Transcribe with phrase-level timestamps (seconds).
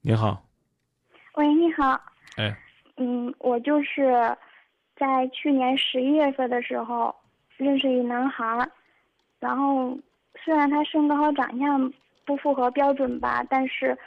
[0.00, 0.40] 你好，
[1.34, 2.00] 喂，你好。
[2.36, 2.56] 哎，
[2.96, 4.14] 嗯，我就是
[4.96, 7.14] 在去年十一月份的时候
[7.56, 8.70] 认识一男孩儿，
[9.40, 9.98] 然后
[10.36, 11.92] 虽然他身高和长相
[12.24, 13.98] 不符合标准吧，但是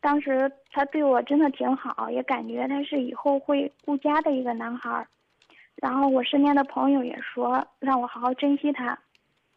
[0.00, 5.06] 当时他对我真的挺好，也感觉他是以后会顾家的一个男孩儿。
[5.76, 8.98] 然后我身边的朋友也说让我好好珍惜他，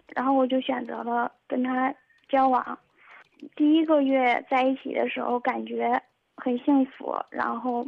[0.07, 1.95] 然后我就选择了跟他
[2.27, 2.77] 交往。
[3.55, 6.01] 第一个月在一起的时候，感觉
[6.35, 7.85] 很幸福，然后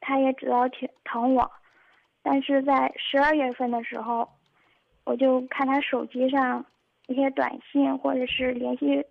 [0.00, 1.50] 他也知道挺疼我。
[2.22, 4.28] 但是在十二月份的时候，
[5.04, 6.64] 我就看他手机上
[7.06, 9.04] 一些短信或者是联系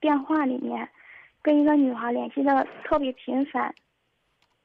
[0.00, 0.88] 电话里面，
[1.40, 3.74] 跟一个女孩联系的特别频繁，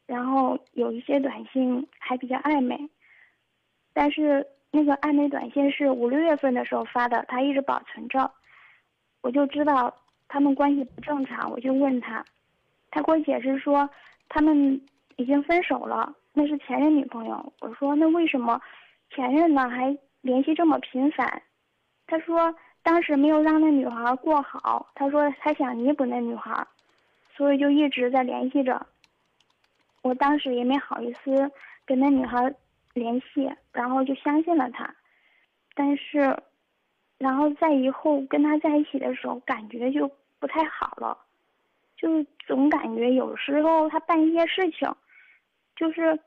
[0.06, 2.78] 然后有一些短信还比较暧昧。
[3.94, 8.30] 但是那个暧昧短信是五六月份的时候发的，他一直保存着，
[9.22, 9.96] 我就知道。
[10.30, 12.24] 他们关系不正常，我就问他，
[12.92, 13.90] 他给我解释说，
[14.28, 14.82] 他们
[15.16, 17.54] 已经分手了，那是前任女朋友。
[17.62, 18.62] 我说那为什么
[19.10, 21.42] 前任呢还联系这么频繁？
[22.08, 22.54] 他说
[22.84, 26.68] 当时没有让那女孩过好，他说他想弥补那女孩，
[27.36, 28.86] 所以就一直在联系着。
[30.02, 31.52] 我当时也没好意思
[31.86, 32.54] 跟那女孩
[32.94, 34.94] 联系，然后就相信了他，
[35.74, 36.38] 但是。
[37.18, 41.18] 然后在以后跟他在一起的时候，感觉就不太好了，
[41.98, 44.88] 就总感觉有时候他办一些事情，
[45.76, 46.20] 就是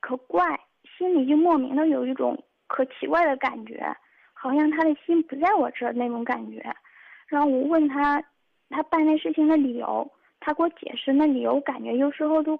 [0.00, 0.60] 可怪，
[0.98, 3.96] 心里就莫名的有一种可奇怪的感觉，
[4.34, 6.62] 好像他的心不在我这儿那种感觉。
[7.26, 8.22] 然后我问他，
[8.68, 12.58] 他办那事情的理由，他给我解释那理由，感觉有时候都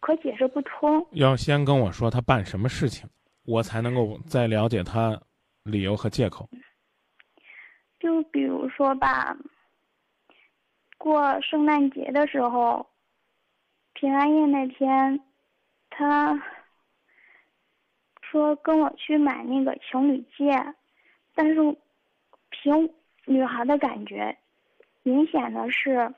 [0.00, 1.06] 可解释不通。
[1.12, 3.08] 要先跟我说他办什么事情，
[3.44, 5.20] 我才能够再了解他。
[5.62, 6.48] 理由和借口，
[7.98, 9.36] 就比如说吧，
[10.96, 12.88] 过圣诞节的时候，
[13.92, 15.20] 平安夜那天，
[15.90, 16.42] 他
[18.22, 20.74] 说跟我去买那个情侣戒，
[21.34, 21.56] 但是
[22.48, 22.94] 凭
[23.26, 24.38] 女孩的感觉，
[25.02, 26.14] 明显的是，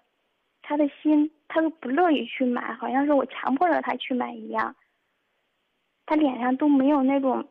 [0.63, 4.77] 他的心他都不乐意去买，好像是我强迫着他去买一样，
[6.07, 7.49] 他脸上都没有那种。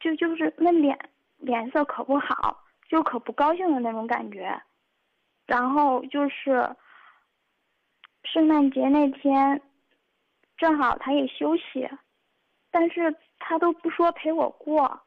[0.00, 0.96] 就就是那脸
[1.38, 4.60] 脸色可不好，就可不高兴的那种感觉，
[5.46, 6.76] 然后就是
[8.22, 9.60] 圣诞节那天，
[10.56, 11.88] 正好他也休息，
[12.70, 15.00] 但是他都不说陪我过。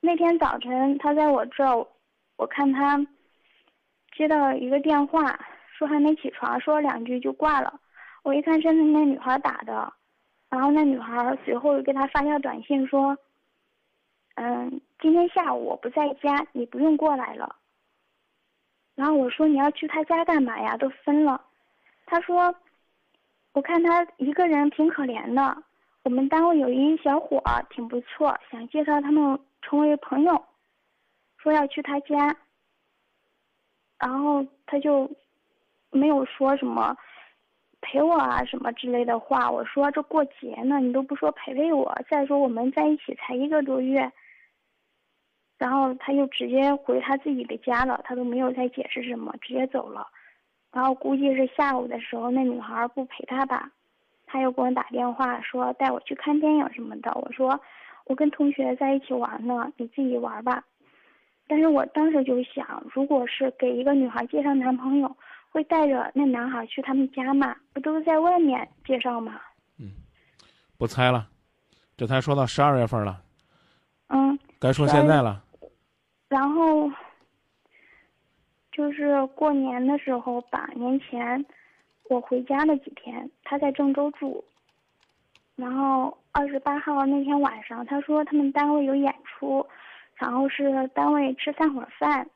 [0.00, 1.86] 那天早晨他在我这儿，
[2.36, 3.06] 我看他
[4.16, 5.38] 接到一个电话，
[5.76, 7.78] 说还没起床，说了两句就挂了。
[8.22, 9.92] 我一看是那女孩打的，
[10.48, 13.16] 然后那女孩随后又给他发条短信说。
[14.42, 17.56] 嗯，今天下午我不在家，你不用过来了。
[18.94, 20.78] 然后我说你要去他家干嘛呀？
[20.78, 21.44] 都分了。
[22.06, 22.54] 他说，
[23.52, 25.62] 我看他一个人挺可怜的。
[26.04, 30.42] 我们单位有一小伙挺不错，想介绍他们成为朋友，
[31.36, 32.34] 说要去他家。
[33.98, 35.10] 然后他就
[35.90, 36.96] 没有说什么
[37.82, 39.50] 陪我啊什么之类的话。
[39.50, 41.94] 我说这过节呢，你都不说陪陪我。
[42.08, 44.10] 再说我们在一起才一个多月。
[45.60, 50.06] 然后他又直接回他自己的家了，他都没有再解释什么，直接走了。
[50.72, 53.70] 然后估计是下午的时候那女孩不陪他吧，
[54.24, 57.12] 他又给我打电话说带我去看电影什么的。
[57.14, 57.60] 我说
[58.06, 60.64] 我跟同学在一起玩呢，你自己玩吧。
[61.46, 65.14] 但是我当时就想，如果是给一个女孩介绍男朋友，
[65.50, 67.54] 会带着那男孩去他们家吗？
[67.74, 69.38] 不都是在外面介绍吗？
[69.78, 69.92] 嗯，
[70.78, 71.28] 不猜了，
[71.98, 73.20] 这才说到十二月份了。
[74.08, 75.42] 嗯，该说现在了。
[76.30, 76.88] 然后，
[78.70, 81.44] 就是过年的时候吧，年前
[82.08, 84.44] 我回家那几天，他在郑州住。
[85.56, 89.66] 然后二十八号那天晚上，他说他们单位有演出，
[90.14, 92.30] 然后是单位吃散伙饭，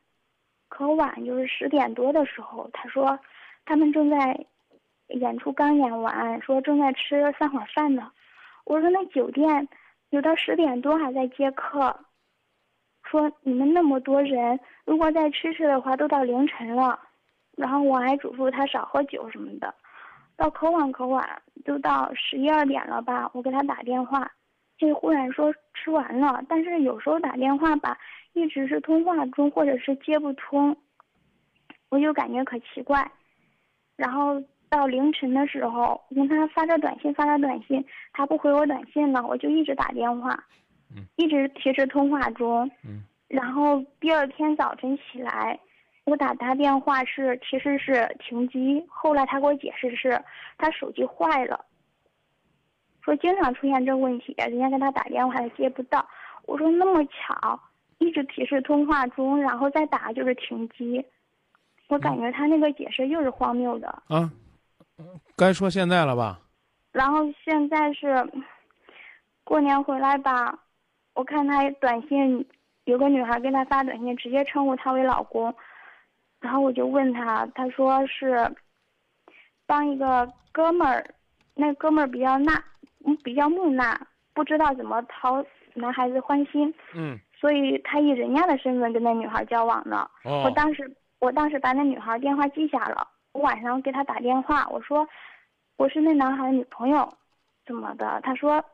[0.69, 3.17] 可晚就是十点多的时候，他说
[3.65, 4.45] 他们正在
[5.07, 8.11] 演出刚演完，说正在吃散伙饭呢。
[8.65, 9.69] 我说那酒店
[10.11, 11.97] 有到十点多还在接客。
[13.15, 16.99] 说你们那么多人，如果再吃吃的话，都到凌晨了。
[17.57, 19.73] 然后我还嘱咐他少喝酒什么的。
[20.37, 21.25] 到可晚可晚，
[21.65, 23.31] 都到十一二点了吧？
[23.33, 24.29] 我给他打电话，
[24.77, 26.43] 这忽然说吃完了。
[26.49, 27.97] 但是有时候打电话吧，
[28.33, 30.77] 一直是通话中，或者是接不通，
[31.91, 33.09] 我就感觉可奇怪。
[33.97, 40.37] 然后到凌晨的时候，我跟他发着短信，发着短信，他不回我短信了，我就一直打电话。
[41.17, 45.59] 一直提示通话中，嗯然后第二天早晨起来，
[46.05, 50.23] 我打他电话是其实是停机，后来他给我解释是
[50.57, 51.65] 他手机坏了，
[53.03, 56.07] 说经常出现这个问题，人家给他打电话他接不到。
[56.47, 57.59] 我说那么巧，
[57.99, 61.05] 一直提示通话中，然后再打就是停机。
[61.89, 63.89] 我感觉他那个解释又是荒谬的。
[64.09, 64.31] 啊，
[65.37, 66.39] 该说现在了吧？
[66.93, 68.31] 然后现在是
[69.43, 70.57] 过年回来吧，
[71.15, 72.47] 我看他短信
[72.85, 75.55] 有个女孩给他发短信，直接称呼他为老公。
[76.41, 78.55] 然后我就问他，他说是
[79.67, 81.05] 帮一个哥们儿，
[81.55, 82.53] 那哥们儿比较那
[83.07, 83.99] 嗯比较木讷，
[84.35, 85.45] 不知道怎么讨
[85.75, 86.73] 男孩子欢心。
[86.95, 87.19] 嗯。
[87.33, 90.09] 所以他以人家的身份跟那女孩交往呢。
[90.25, 90.43] 哦。
[90.45, 95.07] 我当时我当时把那女孩电话记下了，我晚上给他打电话，我说。
[95.77, 97.13] 我是那男孩的女朋友，
[97.67, 98.21] 怎么的？
[98.23, 98.65] 他说，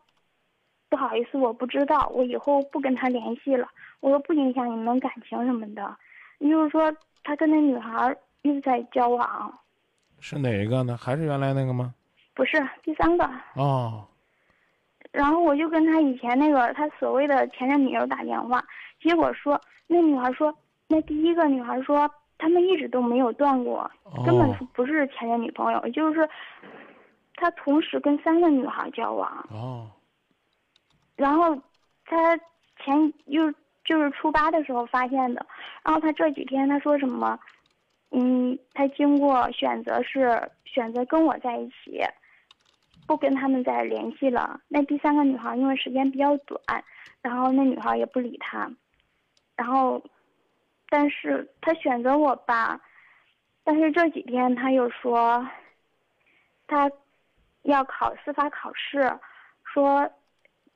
[0.90, 3.66] 不好意思，我不知道，我以后不跟他联系了。
[4.00, 5.96] 我说不影响你们感情什么的，
[6.40, 6.92] 就是说
[7.22, 9.58] 他跟那女孩一直在交往。
[10.18, 10.96] 是哪一个呢？
[10.96, 11.94] 还是原来那个吗？
[12.34, 13.24] 不是，第三个。
[13.54, 14.04] 哦。
[15.12, 18.62] 然后我就跟他以前那个他所谓的前任女友打电话，
[19.00, 20.52] 结果说那女孩说，
[20.88, 23.90] 那第一个女孩说他们一直都没有断过，
[24.26, 26.28] 根本不是前任女朋友，就是。
[27.36, 29.88] 他同时跟三个女孩交往哦，
[31.20, 31.54] 然后
[32.06, 32.34] 他
[32.82, 33.52] 前又
[33.84, 35.44] 就是初八的时候发现的，
[35.84, 37.38] 然后他这几天他说什么，
[38.10, 42.00] 嗯，他经过选择是选择跟我在一起，
[43.06, 44.58] 不跟他们再联系了。
[44.68, 46.58] 那第三个女孩因为时间比较短，
[47.20, 48.70] 然后那女孩也不理他，
[49.56, 50.02] 然后，
[50.88, 52.80] 但是他选择我吧，
[53.62, 55.46] 但是这几天他又说，
[56.66, 56.90] 他。
[57.64, 59.20] 要考司法考试，
[59.64, 60.10] 说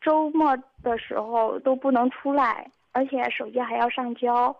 [0.04, 4.54] 周末的时候都不能出来，而且手机还要上交。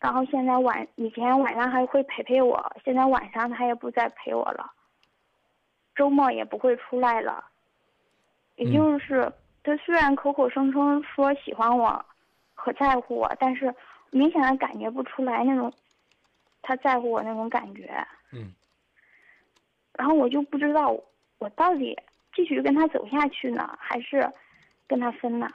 [0.00, 4.72] 然后现在晚以前晚上还会陪陪我，现在晚上他也不再陪我了。
[5.94, 7.44] 周末也不会出来了。
[8.56, 9.32] 也就是
[9.62, 12.04] 他虽然口口声声说喜欢我，
[12.54, 13.72] 和在乎我，但是
[14.10, 15.72] 明显的感觉不出来那种
[16.62, 17.88] 他在乎我那种感觉。
[18.32, 18.52] 嗯。
[19.92, 20.96] 然后我就不知道。
[21.38, 21.96] 我到底
[22.34, 24.30] 继续跟他走下去呢，还是
[24.90, 25.46] 跟他分了？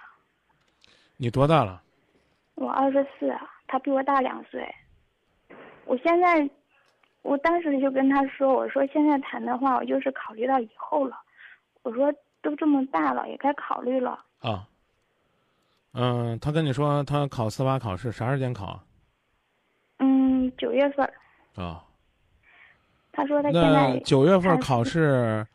[1.17, 1.81] 你多大了？
[2.55, 3.35] 我二十四，
[3.67, 4.65] 他比我大两岁。
[5.83, 6.49] 我现在，
[7.21, 11.17] 我当时就跟他说：“我说现在谈的话，我就是考虑到以后了。
[11.83, 14.65] 我说都这么大了，也该考虑了。”啊。
[15.91, 18.83] 嗯，他跟你说他考司法考试啥时间考啊？
[19.99, 21.05] 嗯，九月份。
[21.55, 21.83] 啊。
[23.11, 25.45] 他说他现在九月份考试，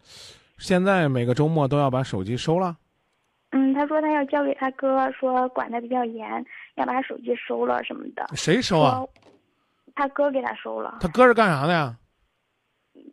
[0.58, 2.76] 现在每个周末都要把手机收了。
[3.50, 6.44] 嗯，他说他要交给他哥，说管的比较严，
[6.76, 8.26] 要把手机收了什么的。
[8.34, 9.02] 谁收啊？
[9.94, 10.98] 他哥给他收了。
[11.00, 11.96] 他哥是干啥的呀？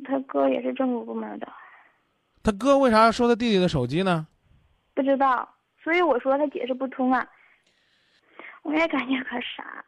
[0.06, 1.48] 他哥也是政府部门的。
[2.44, 4.28] 他哥为啥要收他弟弟的手机呢？
[4.94, 5.48] 不知道，
[5.84, 7.28] 所以我说他解释不通啊。
[8.62, 9.83] 我也感觉可傻，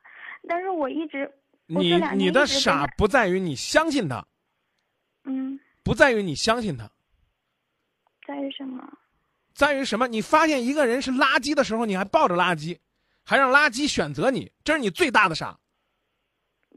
[0.47, 1.31] 但是我一直
[1.67, 4.25] 你你的傻不在于你相信他。
[5.25, 6.89] 嗯，不在于你相信他，
[8.25, 8.87] 在于什么？
[9.59, 10.07] 在于什么？
[10.07, 12.79] 你发现一个人是垃圾的时候，你还抱着垃圾，
[13.25, 15.59] 还让垃圾选择你，这是你最大的傻。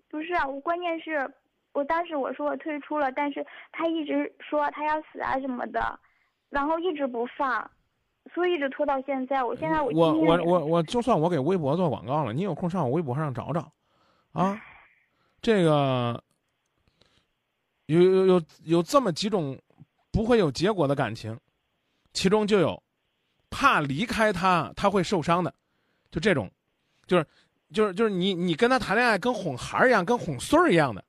[0.08, 1.32] 不是啊，我关键是
[1.74, 5.96] 我当时我说我退出了，但是他一直说他要死啊什么的，
[6.50, 7.70] 然后一直不放，
[8.34, 9.44] 所以一直拖到现在。
[9.44, 13.72] 我现在我我我我我就算我给微博做广告了，你有空上我微博上找找，
[14.32, 14.60] 啊，
[15.40, 16.20] 这个。
[17.86, 19.56] 有有有有这么几种
[20.10, 21.38] 不会有结果的感情，
[22.12, 22.82] 其中就有
[23.50, 25.54] 怕离开他他会受伤的，
[26.10, 26.50] 就这种，
[27.06, 27.26] 就是
[27.72, 31.04] 就是就是你你跟他谈恋爱跟哄孩儿一样，跟哄孙儿一样的，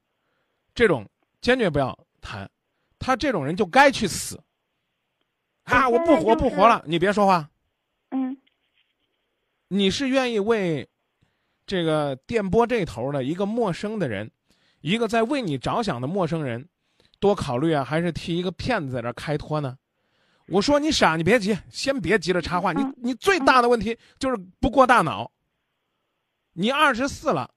[0.73, 1.07] 这种
[1.41, 2.49] 坚决不要谈，
[2.99, 4.39] 他这种人就该去死。
[5.63, 5.87] 啊！
[5.87, 7.49] 我不活不活了，你别说话。
[8.09, 8.37] 嗯。
[9.69, 10.85] 你是愿意为
[11.65, 14.29] 这个电波这头的一个陌生的人？
[14.81, 16.67] 一个在为你着想的陌生人，
[17.17, 19.77] 多考虑啊，还是替一个骗子在这开脱呢？
[20.47, 22.73] 我说你傻，你别急，先别急着插话。
[22.73, 25.31] 你你最大的问题就是不过大脑。
[26.53, 27.49] 你二十四了，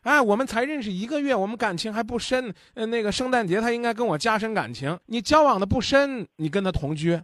[0.00, 2.52] 哎，我们才认识一个月，我们感情还不深。
[2.74, 4.98] 呃，那个圣诞节他应该跟我加深感情。
[5.06, 7.20] 你交往的不深，你跟他同居，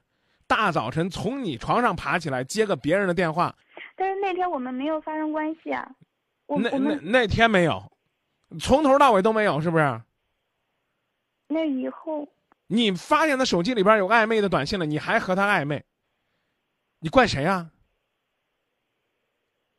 [0.47, 3.55] 大早晨从你床上爬起来接个别人的电话。
[3.97, 5.91] 但是那天我们没有发生关系啊。
[6.47, 7.83] 那那那天没有。
[8.61, 10.01] 从头到尾都没有，是不是？
[11.49, 12.29] 那以后，
[12.69, 15.85] 你发现他手机里边有暧昧的短信了，你还和他暧昧，
[17.01, 17.71] 你怪谁啊？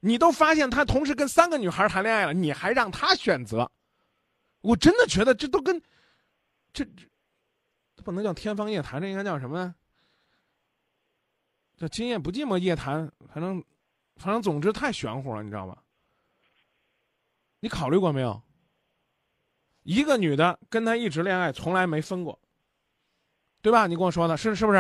[0.02, 3.72] 你都发现他同时跟三个女孩谈恋爱了，你还让他选择，
[4.62, 5.82] 我真的觉得这都跟
[6.74, 7.06] 这这
[7.96, 9.76] 这不能叫天方夜谭，这应该叫什么呢？
[11.78, 13.64] 叫今夜不寂寞夜谈，反正
[14.16, 15.78] 反正总之太玄乎了，你知道吗？
[17.60, 18.42] 你考虑过没有？
[19.84, 22.40] 一个女的跟他一直恋爱，从来没分过，
[23.62, 23.88] 对吧？
[23.88, 24.78] 你跟我说的是是不是？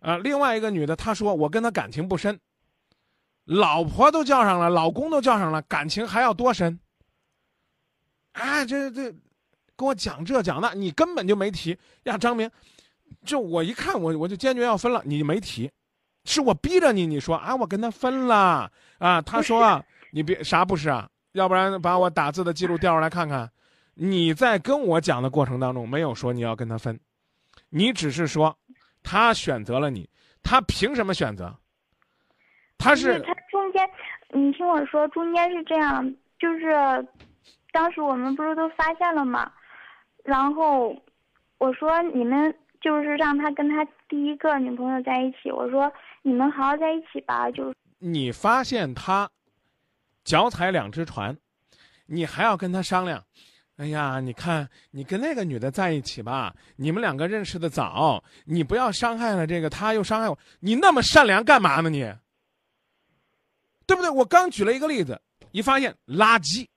[0.00, 2.38] 啊，另外一个女的，她说我跟他感情不深，
[3.44, 6.80] 老婆都叫上了，老公都叫上了，感情还要多深？
[8.32, 9.12] 哎，这这，
[9.76, 12.50] 跟我讲这讲那，你根本就没提呀，张明，
[13.24, 15.70] 就我一看我我就坚决要分了，你就没提，
[16.24, 23.50] 是我逼着你，你说啊，我跟他分了啊，他说你别啥不是啊，要不然把我打字的记录调出来看看，
[23.94, 26.98] 你在跟我讲的过程当中没有说你要跟他分，
[27.70, 28.56] 你只是说。
[29.02, 30.06] 他选择了你，
[30.42, 31.56] 他凭什么选择？
[32.76, 33.88] 他是他中间，
[34.28, 36.68] 你听我说，中间是这样，就是
[37.72, 39.50] 当时我们不是都发现了吗？
[40.22, 40.94] 然后
[41.56, 47.50] 我说你们就是让他跟他第一个女朋友在一起，我说你们好好在一起吧。
[47.50, 49.30] 就你发现他
[50.24, 51.34] 脚踩两只船，
[52.04, 53.24] 你还要跟他商量。
[53.80, 61.88] 哎呀，你看，你跟那个女的在一起吧，你们两个认识的早，你不要伤害了这个，他又伤害我，你那么善良干嘛呢？
[61.88, 62.00] 你，
[63.86, 64.10] 对不对？
[64.10, 65.18] 我刚举了一个例子，
[65.50, 66.68] 一发现垃圾，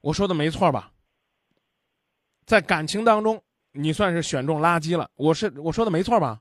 [0.00, 0.90] 我说的没错吧？
[2.44, 3.40] 在感情当中，
[3.70, 6.40] 你算是选中垃圾了，我是我说的没错吧？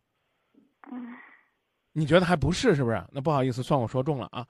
[1.98, 3.02] 你觉得还不是是不是？
[3.14, 4.46] 那不好意思，算我说中了啊。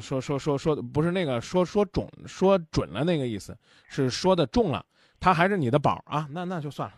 [0.00, 4.84] 说说说说不是那个说说准说准了那个意思，是说的中了，
[5.20, 6.94] 他还是你的宝啊，那那就算了，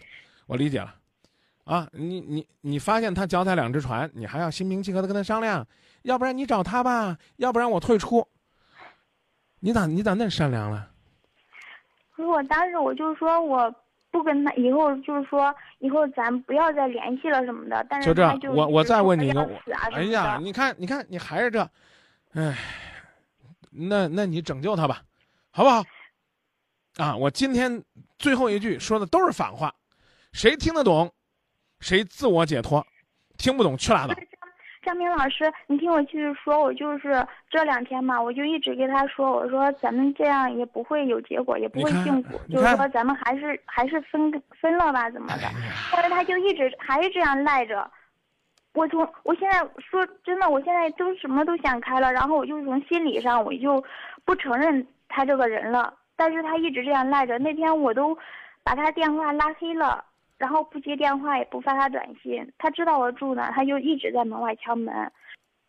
[0.47, 0.95] 我理解了，
[1.65, 5.65] 啊，你你你发现他脚踩两只船，你还要心平气和的跟他商量，
[6.03, 8.27] 要不然你找他吧，要不然我退出。
[9.61, 10.91] 你咋你咋那善良了？
[12.17, 13.73] 可是我当时我就说我
[14.11, 19.49] 不跟他以后就是说以后咱不要再联系了什么的，但是就这，我我再问你一个，
[19.93, 21.69] 哎呀，你看你看你还是这。
[22.33, 22.57] 哎，
[23.71, 25.03] 那那你拯救他吧，
[25.51, 25.85] 好不好？
[26.97, 27.83] 啊，我今天
[28.19, 29.73] 最后一句说的都是反话，
[30.33, 31.13] 谁听得懂，
[31.81, 32.81] 谁自我解脱；
[33.39, 34.15] 听不懂去拉倒。
[34.91, 45.43] 张明老师，你听我继续说，我就是这两天嘛，我就一直跟他说，我说咱们这样也不会有结果，也不会幸福，就是说咱们还是还是分分了吧，怎么的？
[45.93, 47.89] 但是他就一直还是这样赖着。
[48.73, 53.81] 我从我现在说真的，我现在都什么都想开了，然后我就从心理上我就
[54.25, 55.95] 不承认他这个人了。
[56.17, 58.19] 但是他一直这样赖着，那天我都
[58.65, 60.05] 把他电话拉黑了，
[60.41, 62.51] 然后不接电话也不发他短信。
[62.57, 65.13] 他知道我住哪，他就一直在门外敲门。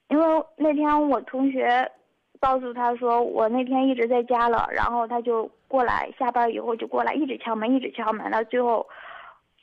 [0.07, 0.25] 因为
[0.55, 1.91] 那天我同学
[2.39, 8.31] 告诉他说我那天一直在家了，然后他就过来，下班以后就过来，一直敲门，一直敲门。
[8.31, 8.87] 到最后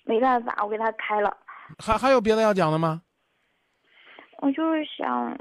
[0.05, 1.35] 没办法，我给他开了。
[1.79, 3.01] 还还有别的要讲的吗？
[4.41, 5.37] 我就是想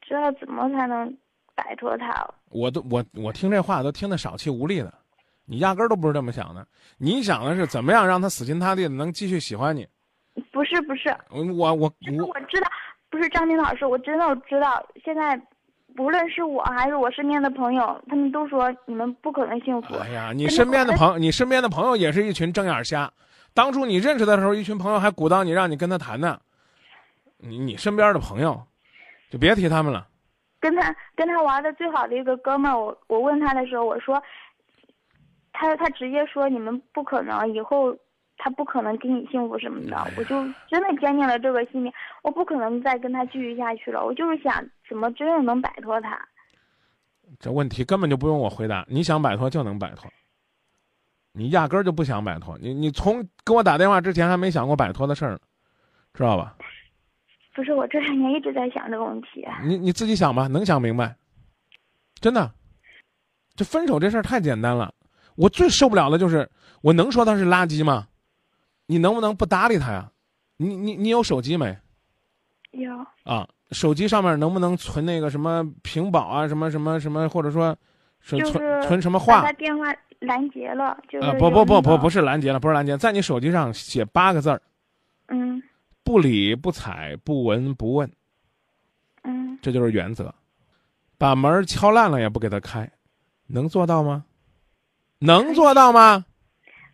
[0.00, 1.14] 知道怎么才能
[1.54, 2.26] 摆脱他。
[2.50, 4.92] 我都我我听这话都听得少气无力的，
[5.52, 6.66] 你压根儿都不是这么想的。
[6.96, 9.86] 你想的是怎么样让他死心塌地的能继续喜欢你？
[10.50, 11.92] 不是不是，我我我
[12.26, 12.66] 我知道，
[13.10, 14.82] 不是张明老师，我真的知道。
[15.04, 15.38] 现在
[15.98, 19.94] 无论是我还是我身边的朋友，他们都说你们不可能幸福。
[19.96, 23.12] 哎呀，你身边的朋友你身边的朋友也是一群睁眼瞎。
[23.52, 26.40] 当初你认识的时候，一群朋友还鼓捣你，让你跟他谈呢。
[27.36, 28.58] 你你身边的朋友，
[29.28, 30.08] 就别提他们了。
[30.58, 34.22] 跟他跟他玩的最好的一个哥们儿，我我问他的时候，我说，
[35.62, 37.96] 他他直接说你们不可能，以后
[38.36, 39.96] 他不可能给你幸福什么的。
[40.16, 44.04] 我就真的坚定了这个信念，我不可能再跟他继续下去了。
[44.04, 44.52] 我就是想
[44.88, 46.20] 怎么真正能摆脱他。
[47.38, 50.10] 这问题根本就不用我回答，你想摆脱就能摆脱。
[51.32, 55.38] 你压根儿就不想摆脱，你你从跟我打电话之前还没想过摆脱的事儿呢，
[56.12, 56.56] 知道吧？
[57.54, 59.46] 不是我这两年一直在想这个问题。
[59.62, 61.14] 你你自己想吧，能想明白。
[62.20, 62.52] 真的，
[63.54, 64.92] 这分手这事儿太简单了。
[65.36, 66.48] 我最受不了的就是，
[66.80, 68.08] 我能说他是垃圾吗？
[68.86, 70.10] 你能不能不搭理他呀？
[70.56, 71.76] 你你你有手机没？
[72.72, 72.90] 有。
[73.24, 76.48] 啊，手机上面能不能存那个什么屏保啊？
[76.48, 77.76] 什么什么什么，或者说，
[78.22, 78.42] 存
[78.82, 79.42] 存什么话？
[79.42, 79.86] 他电话
[80.20, 81.32] 拦截了，就是。
[81.38, 84.60] 不不不不不是拦截了，不是拦截，在你手机上写八个字儿。
[85.28, 85.62] 嗯。
[86.04, 88.10] 不理不睬不闻不问，
[89.22, 90.34] 嗯，这就是原则。
[91.16, 92.90] 把门敲烂了也不给他开，
[93.46, 94.24] 能做到吗？
[95.22, 96.26] 能做到吗？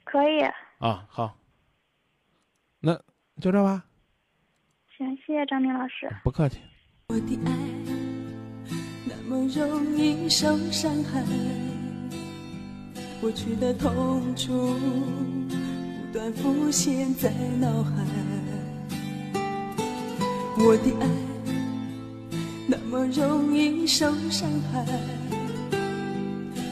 [0.04, 0.42] 可以。
[0.78, 1.36] 啊，好。
[2.80, 2.94] 那
[3.40, 3.84] 就这吧。
[4.96, 6.08] 行，谢谢张明老师。
[6.22, 6.60] 不客气。
[7.08, 7.52] 我的爱
[9.06, 11.24] 那么容易受伤害，
[13.20, 18.04] 过去的痛楚不断浮现在脑海。
[20.58, 21.06] 我的爱
[22.66, 24.84] 那么容易受伤害，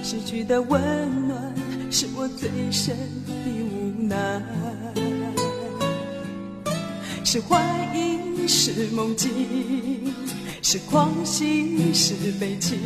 [0.09, 1.53] 失去的温暖
[1.91, 2.97] 是我最深
[3.27, 4.41] 的无奈。
[7.25, 7.61] 是幻
[7.93, 10.15] 影，是梦境，
[10.63, 12.79] 是狂喜，是悲情，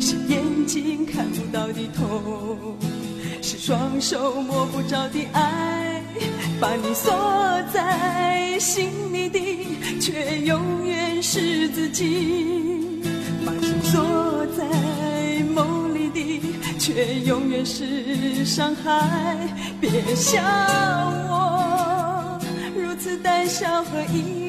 [0.00, 2.76] 是眼睛看不到的痛，
[3.40, 6.02] 是双手摸不着的爱，
[6.60, 7.12] 把你锁
[7.72, 9.38] 在心里的，
[10.00, 12.91] 却永远是自己；
[16.82, 19.48] 却永远是伤害。
[19.80, 20.42] 别笑
[21.30, 22.40] 我。
[22.74, 24.41] 如此胆小和一。